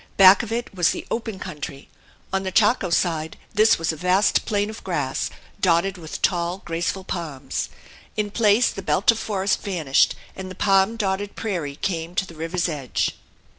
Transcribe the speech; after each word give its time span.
Back 0.17 0.41
of 0.41 0.51
it 0.51 0.73
was 0.73 0.89
the 0.89 1.05
open 1.11 1.37
country; 1.37 1.87
on 2.33 2.41
the 2.41 2.51
Chaco 2.51 2.89
side 2.89 3.37
this 3.53 3.77
was 3.77 3.91
a 3.91 3.95
vast 3.95 4.45
plain 4.47 4.67
of 4.71 4.83
grass, 4.83 5.29
dotted 5.59 5.99
with 5.99 6.23
tall, 6.23 6.63
graceful 6.65 7.03
palms. 7.03 7.69
In 8.17 8.31
places 8.31 8.73
the 8.73 8.81
belt 8.81 9.11
of 9.11 9.19
forest 9.19 9.61
vanished 9.61 10.15
and 10.35 10.49
the 10.49 10.55
palm 10.55 10.95
dotted 10.97 11.35
prairie 11.35 11.75
came 11.75 12.15
to 12.15 12.25
the 12.25 12.33
river's 12.33 12.67
edge. 12.67 13.15